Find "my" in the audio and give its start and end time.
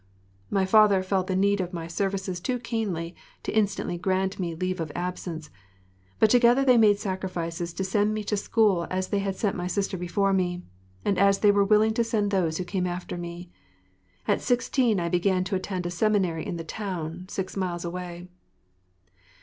0.49-0.65, 1.73-1.85, 9.55-9.67